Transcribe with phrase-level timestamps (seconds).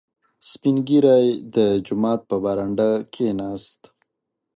[0.49, 1.25] •سپین ږیری
[1.55, 3.81] د جومات په برنډه کښېناست.